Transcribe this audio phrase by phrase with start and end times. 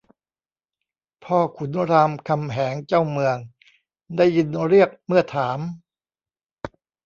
[1.23, 3.37] พ่อขุนรามคำแหงเจ้าเมือง
[4.15, 5.59] ได้ยินเรียกเมื่อถาม